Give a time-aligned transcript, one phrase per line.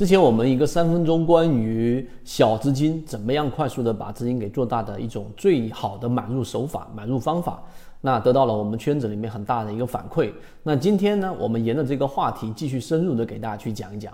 [0.00, 7.62] 之前我们一个三分钟关于小资金怎么样快速的把资金给做大的一种最好的买入手法、买入方法，
[8.00, 10.32] 那得到了我们圈子里面很大的一个反馈。
[10.62, 14.10] 那今天呢，我们沿着这个话题继续深入的给大家去讲一讲。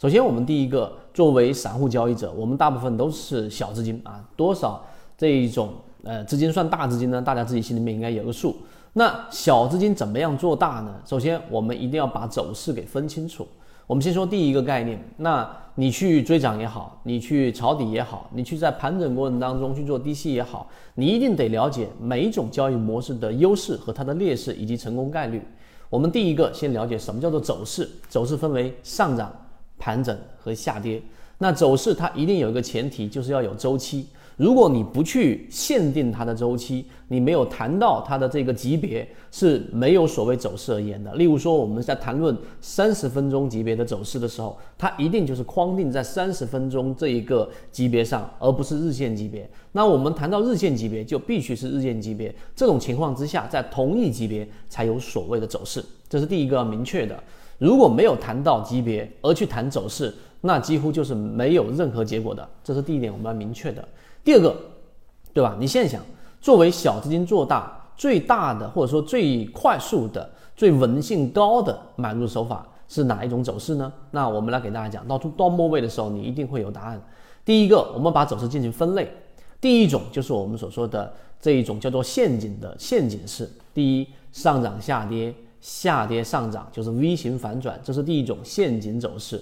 [0.00, 4.80] 首先，我们第一个，作为散户交易者，我们大部分都是小资金啊，多少
[5.18, 5.70] 这一种
[6.04, 7.20] 呃资金算大资金呢？
[7.20, 8.54] 大家自己心里面应该有个数。
[8.92, 10.94] 那小资金怎么样做大呢？
[11.04, 13.44] 首先，我们一定要把走势给分清楚。
[13.86, 25.40] 我们先说第一个概念，那你去追涨也好，你去抄底也好，你去在盘整过程当中去做低吸也好，你一定得了解每一种交易模式的优势和它的劣势以及成功概率。
[25.88, 29.32] 我们第一个先了解什么叫做走势，走势分为上涨、
[29.78, 31.00] 盘整和下跌。
[31.38, 34.08] 那走势它一定有一个前提，就是要有周期。
[34.36, 41.14] 如果你不去限定它的周期，你没有谈到它的这个级别，是没有所谓走势而言的。
[41.14, 49.48] 例如说，我们在谈论三十分钟级别的走势的时候，它一定就是框定在三十分钟这一个级别上，而不是日线级别。
[49.72, 52.34] 那我们谈到日线级别，就必须是日线级别。
[52.54, 57.18] 这种情况之下，在同一级别才有所谓的走势，这是第一个要明确的。
[57.56, 62.46] 如果没有谈到级别而去谈走势，那几乎就是没有任何结果的。
[62.62, 63.82] 这是第一点，我们要明确的。
[64.26, 64.56] 第二个，
[65.32, 65.56] 对吧？
[65.56, 66.02] 你现在想，
[66.40, 73.92] 作为小资金做大最大的，或者说最快速的、最稳性高的买入手法是哪一种走势呢？
[74.10, 77.00] 那我们来给大家讲，到到末位的时候，你一定会有答案。
[77.44, 79.08] 第一个，我们把走势进行分类。
[79.60, 83.48] 第一种就是我们所说的这一种叫做陷阱的陷阱式。
[83.72, 89.40] 第一，上涨下跌，下跌上涨，就是 V 型反转，这是第一种陷阱走势。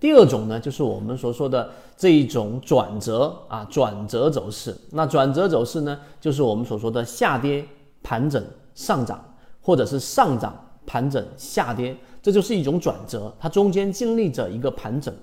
[0.00, 4.74] 第二种呢，就是我们所说的这一种转折啊，转折走势。
[4.92, 7.62] 那转折走势呢，就是我们所说的下跌
[8.02, 8.42] 盘整
[8.74, 9.22] 上涨，
[9.60, 15.14] 或者是上涨盘整下跌，这就是一种转折，它中间经历着一个盘整。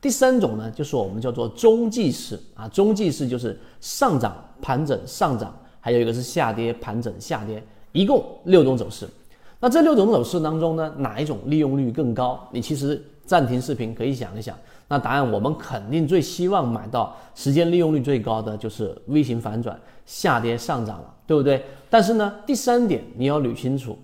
[0.00, 7.60] 第三种呢，就是我们叫做中继式啊，中继式就是上涨盘整上涨，还有一个是下跌盘整下跌，
[7.90, 9.08] 一共六种走势。
[9.58, 12.48] 那这六种走势当中呢，哪一种利用率更高？
[12.52, 13.04] 你其实。
[13.30, 14.58] 暂停视频，可以想一想。
[14.88, 21.64] 那答案我们肯定最希望买到时间利用率最高的就是 V 型反转下跌上涨了，对不对？
[21.88, 23.96] 但是呢，第三点你要捋清楚，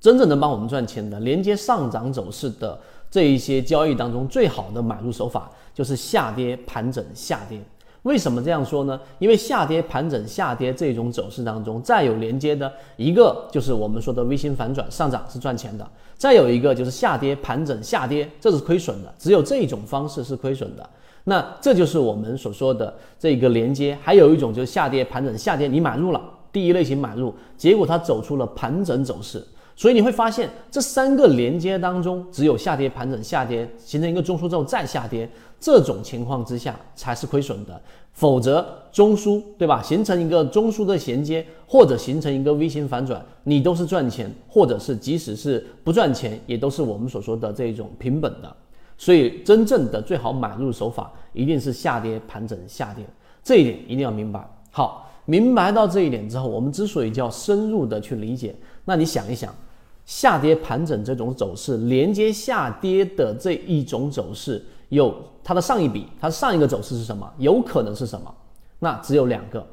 [0.00, 2.80] 真正能帮我们赚钱的连接上涨走势的
[3.10, 7.60] 这一些交易当中，最好的买入手法就是下跌盘整下跌。
[8.04, 9.00] 为什么这样说呢？
[9.18, 19.12] 因为下跌盘整下跌这种走势当中，再有连接的一个就是我们说的 V 型反转上涨是赚钱的，再有一个就是下跌盘整下跌，这是亏损的。
[19.18, 20.88] 只有这种方式是亏损的。
[21.24, 23.96] 那这就是我们所说的这个连接。
[24.02, 26.20] 还有一种就是下跌盘整下跌，你买入了
[26.52, 29.42] 第一类型买入，结果它走出了盘整走势。
[29.76, 37.80] 所以你会发现，这三个连接当中，只有下跌、盘整、下跌形成一个中枢之后再下跌，这种情况之下才是亏损的。
[38.12, 48.56] 否则中枢对吧，形成一个中枢的衔接，或者形成一个 V 型反转，你都是赚钱，或者是即使是不赚钱，也都是我们所说的这种平本的。
[48.96, 53.04] 所以真正的最好买入手法，一定是下跌、盘整、下跌，
[53.42, 54.48] 这一点一定要明白。
[54.70, 58.54] 好，明白到这一点之后，我们之所以叫深入的去理解，
[58.84, 59.52] 那你想一想。
[60.06, 67.30] 下跌盘整这种走势，连接下跌的这一种走势，有它的上一笔，它上一个走势是什么？
[67.38, 68.34] 有可能是什么？
[68.78, 69.66] 那只有两个，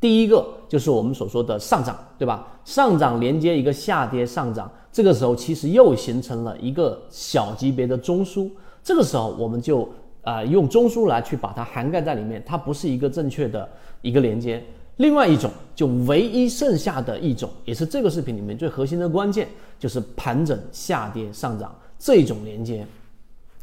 [0.00, 2.48] 第一个就是我们所说的上涨，对吧？
[2.64, 8.50] 上涨连接一个下跌上涨，这个时候其实又形成了一个小级别的中枢，
[8.82, 9.88] 这个时候我们就
[10.22, 13.68] 啊用中枢来去把它涵盖在里面，它不是一个正确的
[14.02, 14.64] 一个连接。
[14.96, 19.48] 另外一种，就唯一剩下的一种，也是这个视频里面最核心的关键，
[19.78, 22.86] 就是盘整下跌上涨这种连接。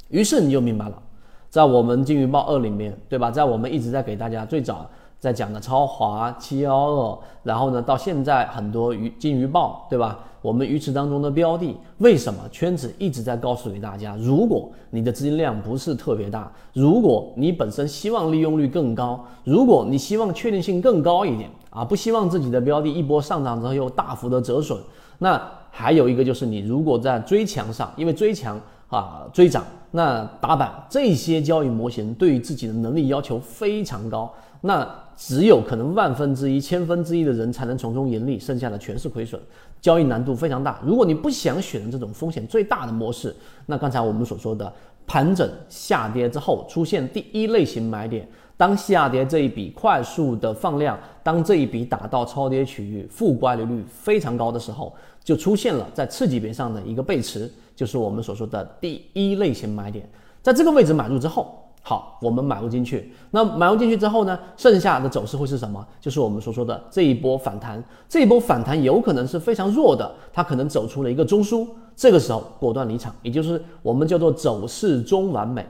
[0.09, 1.01] 于是你就明白了，
[1.49, 3.31] 在我们金鱼报二里面，对吧？
[3.31, 4.89] 在我们一直在给大家最早。
[5.19, 10.19] 在讲的超华七幺二，然后呢，到现在很多鱼金鱼报，对吧？
[10.43, 14.15] 我们鱼池当中的标的，为什么圈子一直在告诉给大家？
[14.17, 24.77] 如果你的资金量不是特别大，如果你本身希望利用率更高，如果你希望确定性更高一点啊，不希望自己的标的一波上涨之后又大幅的折损，
[25.19, 25.41] 那
[25.71, 29.63] 还有一个就是你如果在追强上，因为追强啊追涨，
[29.95, 34.87] 那打板这些交易模型对于自己的能力要求非常高，那。
[35.15, 39.39] 只有可能万分之一、千分之一的人才能从中盈利，剩下的全是亏损，
[39.79, 40.79] 交易难度非常大。
[40.83, 43.33] 如果你不想选择这种风险最大的模式，
[43.67, 44.73] 那刚才我们所说的
[45.05, 54.91] 盘整下跌之后出现第一类型买点，当下跌这一笔快速的放量，当这一笔打到超跌区域，负乖离率非常高的时候，
[55.23, 60.07] 就出现了在次级别上的一个背驰，就是我们所说的第一类型买点。
[60.41, 61.59] 在这个位置买入之后。
[61.85, 63.11] 好，我们买入进去。
[63.31, 64.39] 那买入进去之后呢？
[64.55, 65.85] 剩下的走势会是什么？
[65.99, 67.83] 就是我们所说的这一波反弹。
[68.07, 71.67] 这一波反弹有可能是非常弱的，它可能走出了一个中枢。
[71.93, 75.65] 这个时候果断离场，也就是我们叫做走势中完美。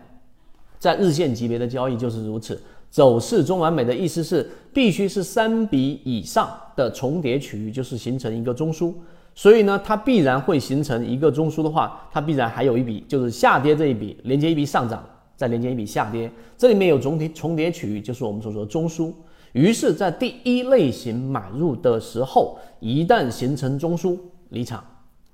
[0.78, 2.62] 在日线级别的交易就是如此。
[2.92, 8.94] 走势中完美的意思是，必须是三笔以上的重叠区域，就是形成一个中枢。
[9.36, 15.04] 所以呢，它必然会形成一个中枢的话，它必然还有一笔就是下跌这一笔连接一笔上涨。
[15.36, 19.12] 再连接一笔下跌，这里面有总体重叠区域，就是我们所说的中枢。
[19.54, 24.16] 于是，在第一类型买入的时候，一旦形成中枢，
[24.50, 24.82] 离场，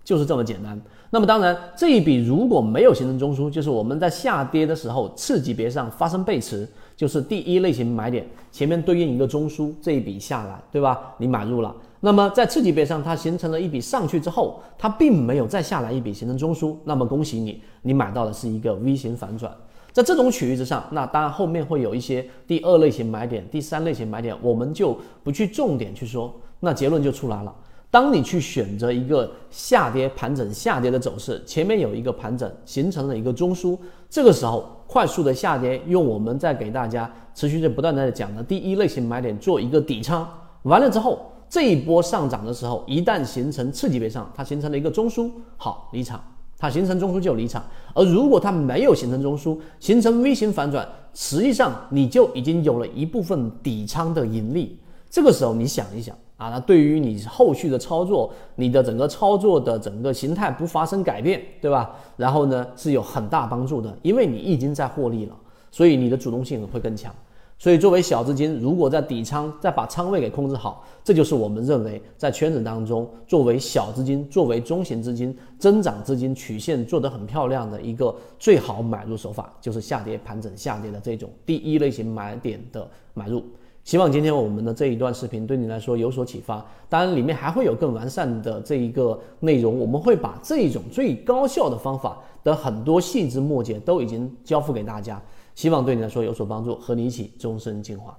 [0.04, 0.82] 就是这么简单。
[1.10, 11.14] 那么，当然这一笔如果没有形成中枢，就是我们在下跌的时候次级别上发生背驰，就是第一类型买点前面对应一个中枢，这一笔下来，对吧？
[11.18, 11.76] 你买入了。
[12.02, 19.54] 那么在次级别上它形成了一笔上去之后，它并没有再下来一笔形成中枢，那么恭喜你，你买到的是一个 V 型反转。
[19.92, 26.34] 在这种区域之上，那当然后面会有一些第二类型买点、第三类型买点，我们就不去重点去说。
[26.60, 27.54] 那结论就出来了：
[27.90, 33.78] 当你去选择一个下跌盘整、下跌的走势，前面有一个盘整形成了一个中枢，
[34.10, 40.28] 这个时候快速的下跌，用我们在给大家持续的不断的讲的第一类型买点做一个底仓，
[40.64, 46.22] 完了之后，这一波上涨的时候，一旦形成次级别上，它形成了一个中枢，好离场。
[46.62, 47.64] 它形成中枢就离场，
[47.96, 54.78] 而如果它没有形成中枢，形成 V 型反转，实际上你就已经有了一部分底仓的盈利。
[55.10, 61.96] 这个时候你想一想啊，那对于你后续的操作，你的整个操作的整个形态不发生改变，对吧？
[62.18, 65.36] 然后呢是有很大帮助的，因为你已经在获利了，
[65.72, 67.16] 所以你的主动性会更强。
[67.62, 83.44] 所以，作为小资金，如果在底仓再把仓位给控制好，这就是我们认为在圈子当中，作为小资金、作为中型资金、增长资金曲线做得很漂亮的一个最好买入手法，就是下跌盘整下跌的这种第一类型买点的买入。
[83.84, 86.66] 希望今天我们的这一段视频对你来说有所启发。
[86.88, 95.22] 当然，里面还会有更完善的这一个内容，我们会把这种最高效的方法的很多细枝末节都已经交付给大家。
[95.60, 98.16] 希望对你来说有所帮助，和你一起终身进化。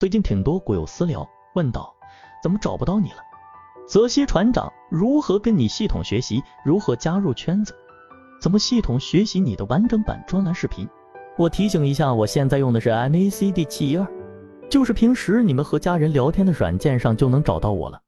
[0.00, 1.24] 最近挺多股友私聊
[1.54, 1.94] 问道，
[2.42, 3.18] 怎么找不到你了？
[3.86, 6.42] 泽西船长如何跟你系统学习？
[6.64, 7.72] 如何加入圈子？
[8.42, 10.88] 怎么系统学习你的完整版专栏视频？
[11.38, 14.04] 我提醒一下，我现在用的是 MACD 七一二，
[14.68, 18.02] 就是平时你们和家人聊天的软件上就能找到我了。